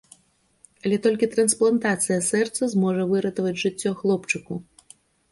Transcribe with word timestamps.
Але 0.85 0.97
толькі 1.05 1.27
трансплантацыя 1.33 2.17
сэрца 2.29 2.69
зможа 2.73 3.03
выратаваць 3.11 3.53
жыццё 3.65 3.91
хлопчыку. 4.01 4.53